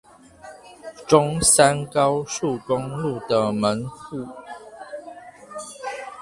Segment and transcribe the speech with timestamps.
[1.07, 4.27] 中山高速公路的門戶